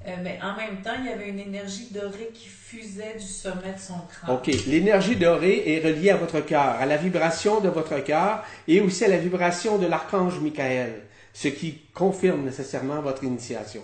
euh, 0.08 0.12
mais 0.24 0.40
en 0.42 0.56
même 0.56 0.82
temps, 0.82 0.94
il 1.00 1.06
y 1.06 1.10
avait 1.10 1.30
une 1.30 1.40
énergie 1.40 1.90
dorée 1.92 2.30
qui 2.34 2.48
fusait 2.48 3.16
du 3.18 3.26
sommet 3.26 3.74
de 3.74 3.80
son 3.80 4.00
crâne. 4.10 4.36
OK. 4.36 4.48
L'énergie 4.68 5.18
dorée 5.18 5.64
est 5.66 5.86
reliée 5.86 6.12
à 6.12 6.18
votre 6.18 6.40
cœur, 6.42 6.62
à 6.62 6.86
la 6.86 6.96
vibration 6.96 7.60
de 7.60 7.68
votre 7.68 8.00
cœur 8.04 8.44
et 8.68 8.80
aussi 8.80 9.04
à 9.04 9.10
la 9.10 9.18
vibration 9.18 9.78
de 9.78 9.86
l'archange 9.86 10.40
Michael, 10.40 11.02
ce 11.34 11.50
qui 11.50 11.82
confirme 11.94 12.46
nécessairement 12.46 13.02
votre 13.02 13.24
initiation. 13.26 13.82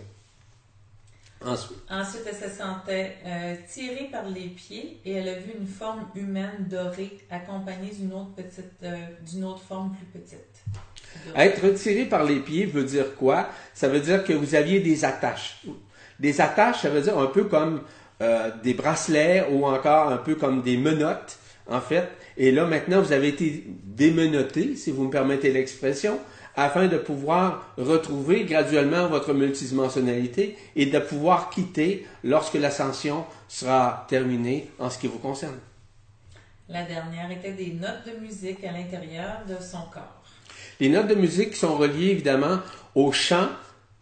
Ensuite. 1.45 1.77
Ensuite, 1.89 2.21
elle 2.25 2.49
se 2.49 2.55
sentait 2.57 3.17
euh, 3.25 3.55
tirée 3.69 4.07
par 4.09 4.29
les 4.29 4.47
pieds 4.47 5.01
et 5.03 5.11
elle 5.11 5.27
a 5.27 5.35
vu 5.35 5.51
une 5.59 5.67
forme 5.67 6.05
humaine 6.15 6.67
dorée 6.69 7.17
accompagnée 7.29 7.91
d'une 7.91 8.13
autre, 8.13 8.33
petite, 8.35 8.71
euh, 8.83 8.95
d'une 9.29 9.43
autre 9.43 9.61
forme 9.61 9.93
plus 9.93 10.21
petite. 10.21 10.63
Être 11.35 11.69
tiré 11.71 12.05
par 12.05 12.23
les 12.23 12.39
pieds 12.39 12.65
veut 12.65 12.85
dire 12.85 13.15
quoi? 13.15 13.49
Ça 13.73 13.89
veut 13.89 13.99
dire 13.99 14.23
que 14.23 14.31
vous 14.31 14.55
aviez 14.55 14.79
des 14.79 15.03
attaches. 15.03 15.61
Des 16.23 16.39
attaches, 16.39 16.81
ça 16.83 16.89
veut 16.89 17.01
dire 17.01 17.17
un 17.19 17.27
peu 17.27 17.43
comme 17.43 17.81
euh, 18.21 18.49
des 18.63 18.73
bracelets 18.73 19.45
ou 19.51 19.65
encore 19.65 20.07
un 20.07 20.17
peu 20.17 20.35
comme 20.35 20.61
des 20.61 20.77
menottes, 20.77 21.37
en 21.69 21.81
fait. 21.81 22.07
Et 22.37 22.53
là, 22.53 22.65
maintenant, 22.65 23.01
vous 23.01 23.11
avez 23.11 23.27
été 23.27 23.65
démenotté, 23.83 24.77
si 24.77 24.91
vous 24.91 25.03
me 25.03 25.09
permettez 25.11 25.51
l'expression, 25.51 26.17
afin 26.55 26.87
de 26.87 26.97
pouvoir 26.97 27.73
retrouver 27.77 28.45
graduellement 28.45 29.07
votre 29.07 29.33
multidimensionnalité 29.33 30.55
et 30.77 30.85
de 30.85 30.99
pouvoir 30.99 31.49
quitter 31.49 32.07
lorsque 32.23 32.53
l'ascension 32.53 33.25
sera 33.49 34.05
terminée 34.07 34.69
en 34.79 34.89
ce 34.89 34.99
qui 34.99 35.07
vous 35.07 35.19
concerne. 35.19 35.59
La 36.69 36.83
dernière 36.83 37.29
était 37.31 37.51
des 37.51 37.73
notes 37.73 38.05
de 38.05 38.25
musique 38.25 38.63
à 38.63 38.71
l'intérieur 38.71 39.41
de 39.45 39.61
son 39.61 39.81
corps. 39.91 40.23
Les 40.79 40.87
notes 40.87 41.07
de 41.07 41.15
musique 41.15 41.57
sont 41.57 41.75
reliées 41.75 42.11
évidemment 42.11 42.59
au 42.95 43.11
chant 43.11 43.49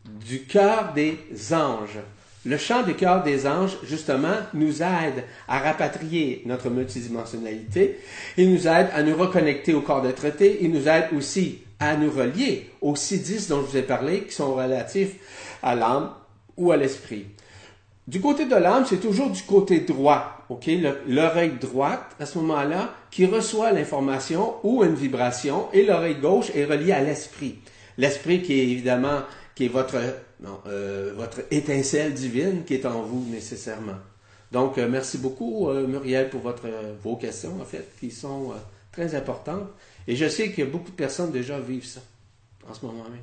du 0.05 0.43
cœur 0.43 0.93
des 0.93 1.17
anges. 1.53 1.99
Le 2.43 2.57
chant 2.57 2.81
du 2.81 2.95
cœur 2.95 3.21
des 3.21 3.45
anges, 3.45 3.77
justement, 3.83 4.35
nous 4.53 4.81
aide 4.81 5.23
à 5.47 5.59
rapatrier 5.59 6.41
notre 6.45 6.71
multidimensionnalité. 6.71 7.99
Il 8.35 8.51
nous 8.51 8.67
aide 8.67 8.87
à 8.93 9.03
nous 9.03 9.15
reconnecter 9.15 9.75
au 9.75 9.81
corps 9.81 10.01
de 10.01 10.11
traité. 10.11 10.57
Il 10.61 10.71
nous 10.71 10.87
aide 10.87 11.09
aussi 11.15 11.59
à 11.79 11.95
nous 11.95 12.09
relier 12.09 12.69
aux 12.81 12.95
six 12.95 13.19
dix 13.19 13.47
dont 13.47 13.61
je 13.61 13.67
vous 13.71 13.77
ai 13.77 13.83
parlé, 13.83 14.23
qui 14.23 14.33
sont 14.33 14.55
relatifs 14.55 15.15
à 15.61 15.75
l'âme 15.75 16.11
ou 16.57 16.71
à 16.71 16.77
l'esprit. 16.77 17.25
Du 18.07 18.19
côté 18.19 18.45
de 18.45 18.55
l'âme, 18.55 18.85
c'est 18.87 18.99
toujours 18.99 19.29
du 19.29 19.43
côté 19.43 19.81
droit, 19.81 20.45
ok, 20.49 20.69
l'oreille 21.07 21.53
droite 21.61 22.15
à 22.19 22.25
ce 22.25 22.39
moment-là 22.39 22.95
qui 23.11 23.27
reçoit 23.27 23.71
l'information 23.71 24.55
ou 24.63 24.83
une 24.83 24.95
vibration, 24.95 25.67
et 25.73 25.85
l'oreille 25.85 26.19
gauche 26.19 26.51
est 26.55 26.65
reliée 26.65 26.91
à 26.91 27.01
l'esprit. 27.01 27.59
L'esprit 27.97 28.41
qui 28.41 28.59
est 28.59 28.67
évidemment 28.67 29.19
qui 29.55 29.65
est 29.65 29.69
votre, 29.69 29.97
euh, 30.67 31.13
votre 31.15 31.41
étincelle 31.51 32.13
divine 32.13 32.63
qui 32.63 32.75
est 32.75 32.85
en 32.85 33.01
vous 33.01 33.25
nécessairement. 33.29 33.97
Donc, 34.51 34.77
euh, 34.77 34.87
merci 34.89 35.17
beaucoup, 35.17 35.69
euh, 35.69 35.87
Muriel, 35.87 36.29
pour 36.29 36.41
votre, 36.41 36.67
vos 37.01 37.15
questions, 37.15 37.59
en 37.61 37.65
fait, 37.65 37.87
qui 37.99 38.11
sont 38.11 38.53
très 38.91 39.15
importantes. 39.15 39.69
Et 40.07 40.15
je 40.15 40.27
sais 40.27 40.51
que 40.51 40.63
beaucoup 40.63 40.91
de 40.91 40.95
personnes 40.95 41.31
déjà 41.31 41.59
vivent 41.59 41.85
ça 41.85 42.01
en 42.69 42.73
ce 42.73 42.85
moment 42.85 43.03
même. 43.03 43.21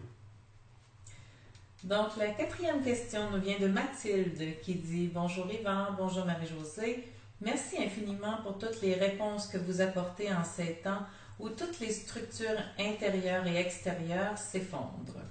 Donc, 1.84 2.16
la 2.18 2.28
quatrième 2.28 2.82
question 2.82 3.30
nous 3.30 3.40
vient 3.40 3.58
de 3.58 3.68
Mathilde 3.68 4.60
qui 4.62 4.74
dit 4.74 5.10
Bonjour 5.12 5.46
Yvan, 5.50 5.92
bonjour 5.96 6.24
Marie-Josée. 6.24 7.04
Merci 7.40 7.78
infiniment 7.78 8.38
pour 8.42 8.58
toutes 8.58 8.82
les 8.82 8.94
réponses 8.94 9.46
que 9.46 9.58
vous 9.58 9.80
apportez 9.80 10.28
en 10.32 10.42
ces 10.44 10.80
temps 10.82 11.02
où 11.38 11.48
toutes 11.50 11.78
les 11.78 11.92
structures 11.92 12.58
intérieures 12.80 13.46
et 13.46 13.56
extérieures 13.56 14.36
s'effondrent. 14.36 15.22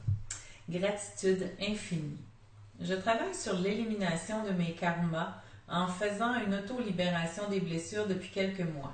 Gratitude 0.69 1.49
infinie. 1.61 2.17
Je 2.81 2.93
travaille 2.93 3.33
sur 3.33 3.57
l'élimination 3.57 4.43
de 4.43 4.51
mes 4.51 4.73
karmas 4.73 5.33
en 5.69 5.87
faisant 5.87 6.35
une 6.35 6.55
auto-libération 6.55 7.47
des 7.49 7.61
blessures 7.61 8.05
depuis 8.05 8.29
quelques 8.29 8.69
mois. 8.73 8.93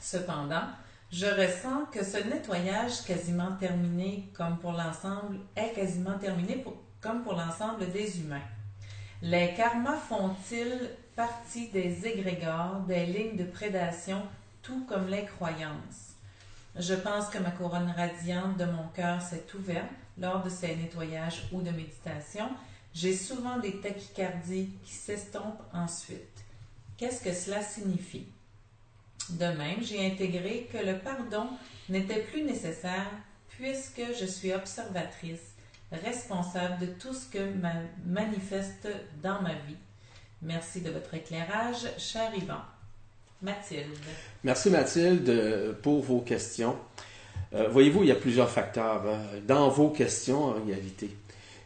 Cependant, 0.00 0.62
je 1.10 1.26
ressens 1.26 1.86
que 1.92 2.04
ce 2.04 2.18
nettoyage 2.18 3.02
quasiment 3.04 3.56
terminé 3.58 4.28
comme 4.32 4.58
pour 4.58 4.72
l'ensemble 4.72 5.40
est 5.56 5.72
quasiment 5.72 6.16
terminé 6.18 6.64
comme 7.00 7.24
pour 7.24 7.34
l'ensemble 7.34 7.90
des 7.90 8.20
humains. 8.20 8.46
Les 9.22 9.54
karmas 9.54 9.96
font-ils 9.96 10.90
partie 11.16 11.66
des 11.70 12.06
égrégores, 12.06 12.84
des 12.86 13.06
lignes 13.06 13.36
de 13.36 13.44
prédation, 13.44 14.22
tout 14.62 14.84
comme 14.88 15.08
les 15.08 15.24
croyances? 15.24 16.14
Je 16.76 16.94
pense 16.94 17.28
que 17.28 17.38
ma 17.38 17.50
couronne 17.50 17.92
radiante 17.96 18.56
de 18.56 18.66
mon 18.66 18.86
cœur 18.94 19.20
s'est 19.20 19.46
ouverte 19.56 19.88
lors 20.20 20.42
de 20.42 20.50
ces 20.50 20.74
nettoyages 20.76 21.48
ou 21.52 21.62
de 21.62 21.70
méditation, 21.70 22.48
j'ai 22.94 23.14
souvent 23.14 23.58
des 23.58 23.80
tachycardies 23.80 24.70
qui 24.84 24.92
s'estompent 24.92 25.62
ensuite. 25.72 26.44
Qu'est-ce 26.96 27.22
que 27.22 27.32
cela 27.32 27.62
signifie? 27.62 28.26
De 29.30 29.46
même, 29.46 29.82
j'ai 29.82 30.04
intégré 30.06 30.68
que 30.72 30.78
le 30.78 30.98
pardon 30.98 31.48
n'était 31.88 32.22
plus 32.22 32.42
nécessaire 32.42 33.10
puisque 33.50 34.02
je 34.18 34.24
suis 34.24 34.52
observatrice, 34.52 35.54
responsable 35.92 36.78
de 36.80 36.92
tout 36.92 37.12
ce 37.12 37.26
que 37.26 37.52
manifeste 38.06 38.88
dans 39.22 39.42
ma 39.42 39.54
vie. 39.54 39.76
Merci 40.42 40.80
de 40.80 40.90
votre 40.90 41.14
éclairage, 41.14 41.88
cher 41.98 42.32
Yvan. 42.34 42.62
Mathilde. 43.42 43.86
Merci 44.42 44.70
Mathilde 44.70 45.76
pour 45.82 46.02
vos 46.02 46.20
questions. 46.20 46.76
Euh, 47.54 47.68
voyez-vous, 47.70 48.02
il 48.02 48.08
y 48.08 48.12
a 48.12 48.16
plusieurs 48.16 48.50
facteurs 48.50 49.02
euh, 49.06 49.40
dans 49.46 49.68
vos 49.70 49.88
questions 49.88 50.44
en 50.44 50.54
réalité. 50.66 51.10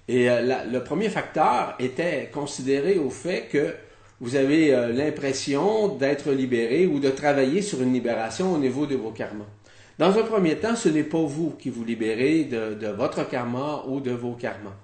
Et 0.08 0.30
euh, 0.30 0.64
le 0.70 0.84
premier 0.84 1.08
facteur 1.08 1.74
était 1.78 2.30
considéré 2.32 2.98
au 2.98 3.10
fait 3.10 3.48
que 3.50 3.74
vous 4.20 4.36
avez 4.36 4.70
l'impression 4.92 5.88
d'être 5.88 6.30
libéré 6.30 6.86
ou 6.86 7.00
de 7.00 7.10
travailler 7.10 7.60
sur 7.60 7.82
une 7.82 7.92
libération 7.92 8.52
au 8.52 8.58
niveau 8.58 8.86
de 8.86 8.94
vos 8.94 9.10
karmas. 9.10 9.48
Dans 9.98 10.16
un 10.16 10.22
premier 10.22 10.54
temps, 10.54 10.76
ce 10.76 10.88
n'est 10.88 11.02
pas 11.02 11.18
vous 11.18 11.50
qui 11.58 11.70
vous 11.70 11.84
libérez 11.84 12.44
de, 12.44 12.86
votre 12.86 13.28
karma 13.28 13.82
ou 13.88 13.98
de 13.98 14.12
vos 14.12 14.34
karmas. 14.34 14.76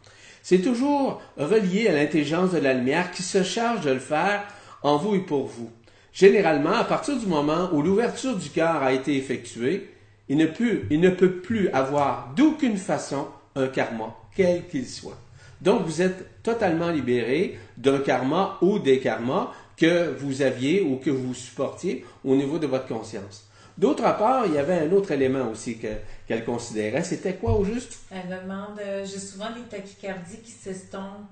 C'est 0.42 0.58
toujours 0.58 1.22
relié 1.36 1.86
à 1.86 1.92
l'intelligence 1.92 2.50
de 2.50 2.58
la 2.58 2.74
lumière 2.74 3.12
qui 3.12 3.22
se 3.22 3.44
charge 3.44 3.84
de 3.84 3.92
le 3.92 4.00
faire 4.00 4.42
en 4.82 4.96
vous 4.96 5.14
et 5.14 5.20
pour 5.20 5.46
vous. 5.46 5.70
Généralement, 6.12 6.74
à 6.74 6.82
partir 6.82 7.16
du 7.16 7.26
moment 7.26 7.70
où 7.72 7.80
l'ouverture 7.80 8.34
du 8.34 8.50
cœur 8.50 8.82
a 8.82 8.92
été 8.92 9.16
effectuée, 9.16 9.88
il 10.28 10.36
ne 10.36 10.46
peut, 10.46 10.82
il 10.90 11.00
ne 11.00 11.10
peut 11.10 11.32
plus 11.32 11.68
avoir 11.70 12.32
d'aucune 12.36 12.76
façon 12.76 13.28
un 13.54 13.68
karma, 13.68 14.14
quel 14.34 14.66
qu'il 14.66 14.86
soit. 14.86 15.18
Donc, 15.60 15.84
vous 15.84 16.02
êtes 16.02 16.42
totalement 16.42 16.90
libéré 16.90 17.58
d'un 17.76 17.98
karma 17.98 18.58
ou 18.60 18.78
des 18.78 19.00
karmas 19.00 19.52
que 19.76 20.14
vous 20.18 20.42
aviez 20.42 20.80
ou 20.82 20.96
que 20.96 21.10
vous 21.10 21.34
supportiez 21.34 22.04
au 22.24 22.36
niveau 22.36 22.58
de 22.58 22.66
votre 22.66 22.86
conscience. 22.86 23.48
D'autre 23.76 24.02
part, 24.02 24.46
il 24.46 24.54
y 24.54 24.58
avait 24.58 24.78
un 24.78 24.90
autre 24.90 25.12
élément 25.12 25.48
aussi 25.50 25.78
qu'elle 25.78 26.44
considérait. 26.44 27.04
C'était 27.04 27.34
quoi 27.34 27.52
au 27.52 27.64
juste? 27.64 28.00
Elle 28.10 28.28
demande, 28.28 28.80
euh, 28.80 29.04
j'ai 29.04 29.20
souvent 29.20 29.50
des 29.52 29.62
tachycardies 29.62 30.40
qui 30.42 30.50
s'estompent. 30.50 31.30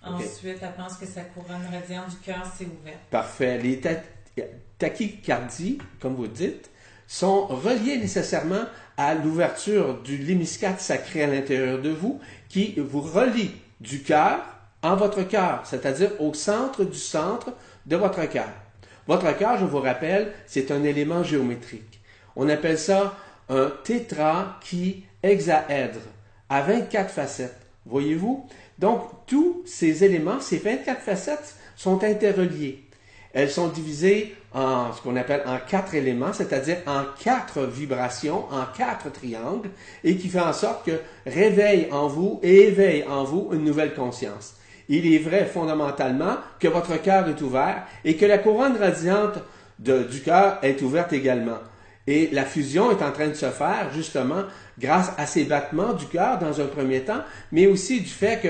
Ensuite, 0.00 0.58
elle 0.62 0.74
pense 0.76 0.96
que 0.96 1.06
sa 1.06 1.22
couronne 1.22 1.66
radiante 1.72 2.10
du 2.10 2.16
cœur 2.18 2.46
s'est 2.56 2.66
ouverte. 2.66 3.00
Parfait. 3.10 3.58
Les 3.58 3.80
tachycardies, 4.78 5.78
comme 6.00 6.14
vous 6.14 6.28
dites, 6.28 6.70
sont 7.08 7.46
reliés 7.46 7.96
nécessairement 7.96 8.66
à 8.96 9.14
l'ouverture 9.14 10.00
du 10.02 10.18
l'hémiscate 10.18 10.80
sacré 10.80 11.24
à 11.24 11.26
l'intérieur 11.26 11.80
de 11.80 11.90
vous 11.90 12.20
qui 12.48 12.74
vous 12.78 13.00
relie 13.00 13.50
du 13.80 14.02
cœur 14.02 14.40
en 14.82 14.94
votre 14.94 15.22
cœur, 15.22 15.62
c'est-à-dire 15.64 16.10
au 16.20 16.34
centre 16.34 16.84
du 16.84 16.98
centre 16.98 17.52
de 17.86 17.96
votre 17.96 18.24
cœur. 18.28 18.48
Votre 19.08 19.36
cœur, 19.36 19.58
je 19.58 19.64
vous 19.64 19.80
rappelle, 19.80 20.32
c'est 20.46 20.70
un 20.70 20.84
élément 20.84 21.24
géométrique. 21.24 22.00
On 22.36 22.48
appelle 22.48 22.78
ça 22.78 23.16
un 23.48 23.72
tétra 23.82 24.58
qui 24.62 25.04
hexaèdre 25.22 26.00
à 26.50 26.60
24 26.60 27.10
facettes. 27.10 27.56
Voyez-vous? 27.86 28.46
Donc, 28.78 29.02
tous 29.26 29.62
ces 29.64 30.04
éléments, 30.04 30.40
ces 30.40 30.58
24 30.58 31.00
facettes, 31.00 31.56
sont 31.74 32.04
interreliés. 32.04 32.84
Elles 33.32 33.50
sont 33.50 33.68
divisées 33.68 34.34
en 34.54 34.92
ce 34.92 35.02
qu'on 35.02 35.16
appelle 35.16 35.42
en 35.46 35.58
quatre 35.58 35.94
éléments, 35.94 36.32
c'est-à-dire 36.32 36.78
en 36.86 37.02
quatre 37.22 37.64
vibrations, 37.66 38.44
en 38.50 38.64
quatre 38.76 39.12
triangles, 39.12 39.70
et 40.02 40.16
qui 40.16 40.28
fait 40.28 40.40
en 40.40 40.52
sorte 40.52 40.86
que 40.86 40.98
réveille 41.26 41.88
en 41.90 42.08
vous 42.08 42.40
et 42.42 42.68
éveille 42.68 43.04
en 43.08 43.24
vous 43.24 43.50
une 43.52 43.64
nouvelle 43.64 43.94
conscience. 43.94 44.54
il 44.88 45.12
est 45.12 45.18
vrai 45.18 45.44
fondamentalement 45.44 46.36
que 46.58 46.68
votre 46.68 47.00
cœur 47.02 47.28
est 47.28 47.40
ouvert 47.42 47.82
et 48.04 48.16
que 48.16 48.24
la 48.24 48.38
couronne 48.38 48.76
radiante 48.76 49.38
du 49.78 50.20
cœur 50.24 50.58
est 50.62 50.80
ouverte 50.80 51.12
également. 51.12 51.58
Et 52.06 52.30
la 52.32 52.46
fusion 52.46 52.90
est 52.90 53.02
en 53.02 53.12
train 53.12 53.28
de 53.28 53.34
se 53.34 53.50
faire 53.50 53.90
justement 53.92 54.44
grâce 54.78 55.12
à 55.18 55.26
ces 55.26 55.44
battements 55.44 55.92
du 55.92 56.06
cœur 56.06 56.38
dans 56.38 56.58
un 56.58 56.64
premier 56.64 57.02
temps, 57.02 57.20
mais 57.52 57.66
aussi 57.66 58.00
du 58.00 58.08
fait 58.08 58.40
que 58.40 58.48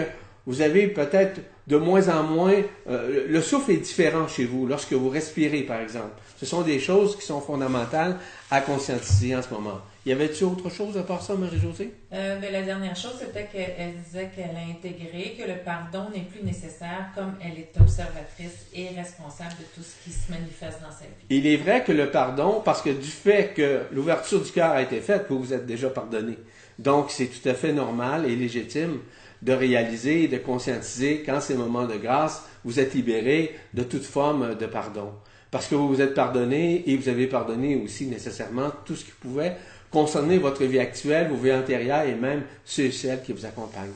vous 0.48 0.62
avez 0.62 0.86
peut-être 0.88 1.42
de 1.66 1.76
moins 1.76 2.08
en 2.08 2.22
moins, 2.22 2.54
euh, 2.88 3.26
le 3.28 3.42
souffle 3.42 3.72
est 3.72 3.76
différent 3.76 4.26
chez 4.26 4.46
vous 4.46 4.66
lorsque 4.66 4.94
vous 4.94 5.10
respirez, 5.10 5.60
par 5.60 5.82
exemple. 5.82 6.12
Ce 6.38 6.46
sont 6.46 6.62
des 6.62 6.80
choses 6.80 7.16
qui 7.16 7.26
sont 7.26 7.42
fondamentales 7.42 8.16
à 8.50 8.62
conscientiser 8.62 9.36
en 9.36 9.42
ce 9.42 9.50
moment. 9.50 9.78
Y 10.06 10.12
avait-il 10.12 10.44
autre 10.44 10.70
chose 10.70 10.96
à 10.96 11.02
part 11.02 11.20
ça, 11.20 11.34
Marie-Josée? 11.34 11.92
Euh, 12.14 12.40
ben, 12.40 12.50
la 12.50 12.62
dernière 12.62 12.96
chose, 12.96 13.12
c'était 13.20 13.46
qu'elle 13.52 13.92
disait 14.02 14.30
qu'elle 14.34 14.56
a 14.56 14.70
intégré 14.70 15.36
que 15.38 15.46
le 15.46 15.58
pardon 15.62 16.08
n'est 16.14 16.22
plus 16.22 16.42
nécessaire 16.42 17.10
comme 17.14 17.34
elle 17.44 17.58
est 17.58 17.72
observatrice 17.78 18.68
et 18.74 18.88
responsable 18.96 19.56
de 19.60 19.64
tout 19.74 19.82
ce 19.82 20.02
qui 20.02 20.16
se 20.16 20.32
manifeste 20.32 20.80
dans 20.80 20.90
sa 20.90 21.04
vie. 21.04 21.26
Il 21.28 21.46
est 21.46 21.58
vrai 21.58 21.84
que 21.84 21.92
le 21.92 22.10
pardon, 22.10 22.62
parce 22.64 22.80
que 22.80 22.88
du 22.88 23.06
fait 23.06 23.52
que 23.54 23.82
l'ouverture 23.92 24.40
du 24.40 24.50
cœur 24.50 24.70
a 24.70 24.80
été 24.80 25.02
faite, 25.02 25.26
vous 25.28 25.40
vous 25.40 25.52
êtes 25.52 25.66
déjà 25.66 25.90
pardonné. 25.90 26.38
Donc, 26.78 27.10
c'est 27.10 27.26
tout 27.26 27.46
à 27.46 27.52
fait 27.52 27.74
normal 27.74 28.24
et 28.24 28.34
légitime 28.34 29.00
de 29.42 29.52
réaliser 29.52 30.24
et 30.24 30.28
de 30.28 30.38
conscientiser 30.38 31.22
qu'en 31.22 31.40
ces 31.40 31.54
moments 31.54 31.86
de 31.86 31.96
grâce, 31.96 32.44
vous 32.64 32.80
êtes 32.80 32.94
libéré 32.94 33.58
de 33.74 33.82
toute 33.82 34.04
forme 34.04 34.56
de 34.56 34.66
pardon. 34.66 35.12
Parce 35.50 35.66
que 35.66 35.74
vous 35.74 35.88
vous 35.88 36.00
êtes 36.00 36.14
pardonné 36.14 36.88
et 36.90 36.96
vous 36.96 37.08
avez 37.08 37.26
pardonné 37.26 37.76
aussi 37.76 38.06
nécessairement 38.06 38.70
tout 38.84 38.96
ce 38.96 39.04
qui 39.04 39.12
pouvait 39.12 39.56
concerner 39.90 40.38
votre 40.38 40.64
vie 40.64 40.78
actuelle, 40.78 41.28
vos 41.28 41.36
vies 41.36 41.54
antérieures 41.54 42.02
et 42.02 42.14
même 42.14 42.42
ceux 42.64 42.84
et 42.84 42.92
celles 42.92 43.22
qui 43.22 43.32
vous 43.32 43.46
accompagnent. 43.46 43.92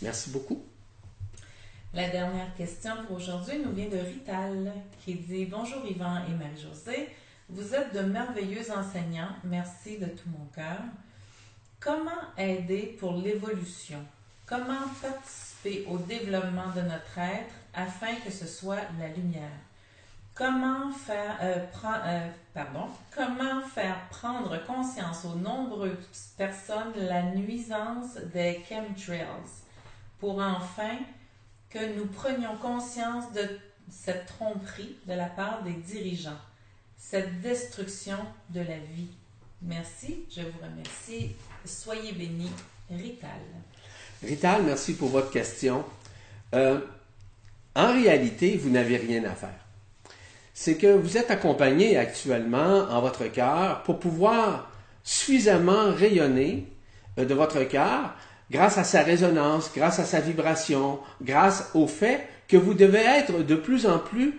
Merci 0.00 0.30
beaucoup. 0.30 0.62
La 1.92 2.08
dernière 2.08 2.54
question 2.56 2.92
pour 3.06 3.16
aujourd'hui 3.16 3.58
nous 3.64 3.72
vient 3.72 3.88
de 3.88 3.98
Rital 3.98 4.72
qui 5.04 5.14
dit 5.14 5.44
Bonjour 5.44 5.84
Yvan 5.84 6.18
et 6.28 6.34
Marie-Josée. 6.34 7.08
Vous 7.48 7.74
êtes 7.74 7.92
de 7.92 8.00
merveilleux 8.00 8.70
enseignants. 8.70 9.34
Merci 9.44 9.98
de 9.98 10.06
tout 10.06 10.28
mon 10.28 10.46
cœur. 10.54 10.78
Comment 11.80 12.10
aider 12.38 12.96
pour 12.98 13.14
l'évolution 13.14 13.98
Comment 14.50 14.88
participer 15.00 15.86
au 15.88 15.96
développement 15.96 16.72
de 16.74 16.80
notre 16.80 17.18
être 17.18 17.54
afin 17.72 18.16
que 18.16 18.32
ce 18.32 18.48
soit 18.48 18.80
la 18.98 19.06
lumière? 19.06 19.60
Comment 20.34 20.90
faire, 20.90 21.38
euh, 21.40 21.64
euh, 21.84 22.28
pardon, 22.52 22.88
comment 23.14 23.62
faire 23.62 24.08
prendre 24.08 24.60
conscience 24.66 25.24
aux 25.24 25.36
nombreuses 25.36 25.94
personnes 26.36 26.92
la 26.96 27.22
nuisance 27.30 28.16
des 28.34 28.60
chemtrails 28.68 29.62
pour 30.18 30.40
enfin 30.40 30.98
que 31.68 31.94
nous 31.94 32.06
prenions 32.06 32.56
conscience 32.56 33.32
de 33.32 33.60
cette 33.88 34.26
tromperie 34.26 34.96
de 35.06 35.12
la 35.12 35.26
part 35.26 35.62
des 35.62 35.74
dirigeants, 35.74 36.40
cette 36.96 37.40
destruction 37.40 38.18
de 38.48 38.62
la 38.62 38.78
vie? 38.78 39.12
Merci, 39.62 40.24
je 40.28 40.40
vous 40.40 40.58
remercie. 40.60 41.36
Soyez 41.64 42.10
bénis, 42.10 42.50
Rital. 42.90 43.38
Rital, 44.22 44.62
merci 44.64 44.94
pour 44.94 45.08
votre 45.08 45.30
question. 45.30 45.82
Euh, 46.54 46.78
en 47.74 47.92
réalité, 47.92 48.56
vous 48.56 48.70
n'avez 48.70 48.96
rien 48.96 49.24
à 49.24 49.34
faire. 49.34 49.64
C'est 50.52 50.76
que 50.76 50.88
vous 50.88 51.16
êtes 51.16 51.30
accompagné 51.30 51.96
actuellement 51.96 52.86
en 52.90 53.00
votre 53.00 53.24
cœur 53.26 53.82
pour 53.84 53.98
pouvoir 53.98 54.70
suffisamment 55.02 55.92
rayonner 55.92 56.66
euh, 57.18 57.24
de 57.24 57.34
votre 57.34 57.62
cœur 57.64 58.14
grâce 58.50 58.76
à 58.78 58.84
sa 58.84 59.02
résonance, 59.02 59.70
grâce 59.74 60.00
à 60.00 60.04
sa 60.04 60.20
vibration, 60.20 60.98
grâce 61.22 61.70
au 61.74 61.86
fait 61.86 62.26
que 62.48 62.56
vous 62.56 62.74
devez 62.74 62.98
être 62.98 63.42
de 63.42 63.54
plus 63.54 63.86
en 63.86 63.98
plus 63.98 64.34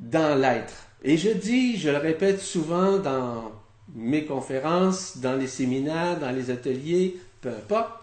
dans 0.00 0.38
l'être. 0.38 0.74
Et 1.04 1.16
je 1.16 1.30
dis, 1.30 1.78
je 1.78 1.90
le 1.90 1.98
répète 1.98 2.40
souvent 2.40 2.98
dans 2.98 3.52
mes 3.94 4.24
conférences, 4.24 5.18
dans 5.18 5.34
les 5.34 5.46
séminaires, 5.46 6.18
dans 6.18 6.30
les 6.30 6.50
ateliers, 6.50 7.16
peu 7.40 7.50
importe, 7.50 8.01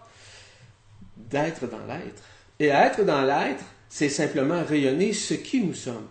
d'être 1.30 1.68
dans 1.68 1.86
l'être. 1.86 2.22
Et 2.58 2.66
être 2.66 3.04
dans 3.04 3.22
l'être, 3.22 3.64
c'est 3.88 4.08
simplement 4.08 4.62
rayonner 4.66 5.12
ce 5.12 5.34
qui 5.34 5.62
nous 5.62 5.74
sommes. 5.74 6.06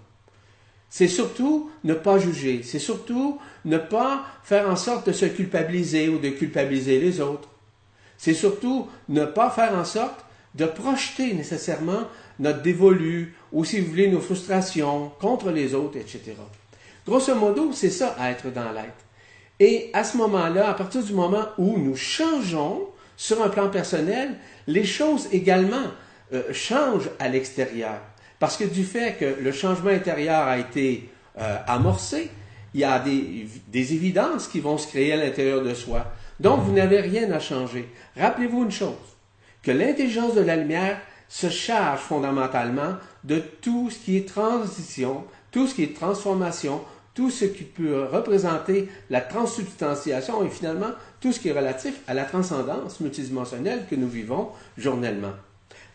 C'est 0.89 1.07
surtout 1.07 1.69
ne 1.83 1.93
pas 1.93 2.17
juger, 2.17 2.61
c'est 2.63 2.79
surtout 2.79 3.39
ne 3.65 3.77
pas 3.77 4.25
faire 4.43 4.69
en 4.69 4.75
sorte 4.75 5.07
de 5.07 5.13
se 5.13 5.25
culpabiliser 5.25 6.09
ou 6.09 6.17
de 6.17 6.29
culpabiliser 6.29 6.99
les 6.99 7.21
autres. 7.21 7.49
C'est 8.17 8.33
surtout 8.33 8.87
ne 9.07 9.25
pas 9.25 9.51
faire 9.51 9.75
en 9.75 9.85
sorte 9.85 10.25
de 10.55 10.65
projeter 10.65 11.33
nécessairement 11.33 12.07
notre 12.39 12.63
dévolu 12.63 13.35
ou, 13.51 13.63
si 13.63 13.79
vous 13.79 13.89
voulez, 13.91 14.09
nos 14.09 14.19
frustrations 14.19 15.11
contre 15.19 15.51
les 15.51 15.75
autres, 15.75 15.97
etc. 15.97 16.33
Grosso 17.05 17.35
modo, 17.35 17.71
c'est 17.71 17.91
ça, 17.91 18.15
être 18.21 18.51
dans 18.51 18.71
l'être. 18.71 19.05
Et 19.59 19.89
à 19.93 20.03
ce 20.03 20.17
moment-là, 20.17 20.69
à 20.69 20.73
partir 20.73 21.03
du 21.03 21.13
moment 21.13 21.45
où 21.57 21.77
nous 21.77 21.95
changeons 21.95 22.87
sur 23.19 23.43
un 23.43 23.49
plan 23.49 23.67
personnel, 23.67 24.35
les 24.65 24.85
choses 24.85 25.27
également 25.33 25.91
euh, 26.31 26.53
changent 26.53 27.09
à 27.19 27.27
l'extérieur. 27.27 27.99
Parce 28.39 28.55
que 28.55 28.63
du 28.63 28.85
fait 28.85 29.17
que 29.19 29.43
le 29.43 29.51
changement 29.51 29.89
intérieur 29.89 30.47
a 30.47 30.57
été 30.57 31.09
euh, 31.37 31.57
amorcé, 31.67 32.31
il 32.73 32.79
y 32.79 32.85
a 32.85 32.97
des, 32.97 33.45
des, 33.67 33.93
évidences 33.93 34.47
qui 34.47 34.61
vont 34.61 34.77
se 34.77 34.87
créer 34.87 35.11
à 35.11 35.17
l'intérieur 35.17 35.61
de 35.61 35.73
soi. 35.73 36.13
Donc, 36.39 36.61
vous 36.61 36.71
n'avez 36.71 37.01
rien 37.01 37.29
à 37.33 37.39
changer. 37.39 37.89
Rappelez-vous 38.15 38.63
une 38.63 38.71
chose, 38.71 39.17
que 39.63 39.71
l'intelligence 39.71 40.35
de 40.35 40.41
la 40.41 40.55
lumière 40.55 41.01
se 41.27 41.49
charge 41.49 41.99
fondamentalement 41.99 42.95
de 43.25 43.39
tout 43.39 43.89
ce 43.89 43.99
qui 43.99 44.15
est 44.15 44.29
transition, 44.29 45.25
tout 45.51 45.67
ce 45.67 45.75
qui 45.75 45.83
est 45.83 45.93
transformation, 45.93 46.81
tout 47.13 47.29
ce 47.29 47.45
qui 47.45 47.63
peut 47.63 48.05
représenter 48.05 48.87
la 49.09 49.21
transsubstantiation 49.21 50.45
et 50.45 50.49
finalement 50.49 50.91
tout 51.19 51.31
ce 51.31 51.39
qui 51.39 51.49
est 51.49 51.57
relatif 51.57 51.99
à 52.07 52.13
la 52.13 52.23
transcendance 52.23 52.99
multidimensionnelle 52.99 53.85
que 53.89 53.95
nous 53.95 54.07
vivons 54.07 54.49
journellement. 54.77 55.33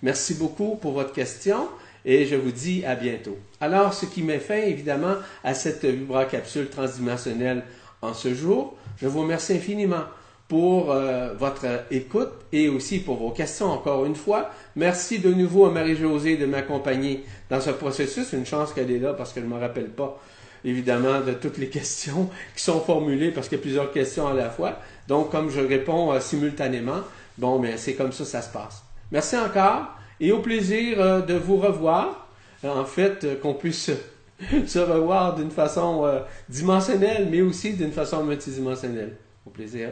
Merci 0.02 0.34
beaucoup 0.34 0.76
pour 0.76 0.92
votre 0.92 1.12
question 1.12 1.68
et 2.04 2.26
je 2.26 2.36
vous 2.36 2.50
dis 2.50 2.84
à 2.84 2.94
bientôt. 2.94 3.38
Alors, 3.60 3.94
ce 3.94 4.06
qui 4.06 4.22
met 4.22 4.38
fin 4.38 4.56
évidemment 4.56 5.14
à 5.42 5.54
cette 5.54 5.84
vibracapsule 5.84 6.68
transdimensionnelle 6.68 7.64
en 8.02 8.12
ce 8.12 8.34
jour, 8.34 8.76
je 9.00 9.06
vous 9.06 9.22
remercie 9.22 9.54
infiniment 9.54 10.04
pour 10.48 10.92
euh, 10.92 11.32
votre 11.34 11.66
écoute 11.90 12.32
et 12.52 12.68
aussi 12.68 12.98
pour 12.98 13.16
vos 13.16 13.30
questions 13.30 13.70
encore 13.70 14.04
une 14.04 14.14
fois. 14.14 14.50
Merci 14.76 15.18
de 15.18 15.32
nouveau 15.32 15.64
à 15.64 15.70
Marie-Josée 15.70 16.36
de 16.36 16.44
m'accompagner 16.44 17.24
dans 17.48 17.60
ce 17.60 17.70
processus. 17.70 18.32
Une 18.34 18.44
chance 18.44 18.72
qu'elle 18.72 18.90
est 18.90 18.98
là 18.98 19.14
parce 19.14 19.32
qu'elle 19.32 19.44
ne 19.44 19.54
me 19.54 19.58
rappelle 19.58 19.88
pas 19.88 20.20
évidemment, 20.64 21.20
de 21.20 21.32
toutes 21.32 21.58
les 21.58 21.68
questions 21.78 22.30
qui 22.56 22.62
sont 22.62 22.80
formulées 22.80 23.30
parce 23.30 23.48
qu'il 23.48 23.58
y 23.58 23.60
a 23.60 23.62
plusieurs 23.62 23.92
questions 23.92 24.26
à 24.26 24.34
la 24.34 24.50
fois. 24.50 24.78
Donc, 25.08 25.30
comme 25.30 25.50
je 25.50 25.60
réponds 25.60 26.12
euh, 26.12 26.20
simultanément, 26.20 27.00
bon, 27.38 27.58
mais 27.58 27.76
c'est 27.76 27.94
comme 27.94 28.12
ça 28.12 28.24
ça 28.24 28.42
se 28.42 28.52
passe. 28.52 28.82
Merci 29.12 29.36
encore 29.36 29.86
et 30.20 30.32
au 30.32 30.40
plaisir 30.40 31.00
euh, 31.00 31.20
de 31.20 31.34
vous 31.34 31.56
revoir. 31.56 32.28
En 32.62 32.86
fait, 32.86 33.24
euh, 33.24 33.36
qu'on 33.36 33.54
puisse 33.54 33.90
se 34.66 34.78
revoir 34.78 35.34
d'une 35.34 35.50
façon 35.50 36.22
dimensionnelle, 36.48 37.28
mais 37.30 37.42
aussi 37.42 37.74
d'une 37.74 37.92
façon 37.92 38.24
multidimensionnelle. 38.24 39.16
Au 39.46 39.50
plaisir 39.50 39.90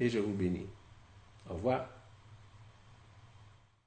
et 0.00 0.08
je 0.08 0.18
vous 0.18 0.32
bénis. 0.32 0.66
Au 1.50 1.54
revoir. 1.54 1.93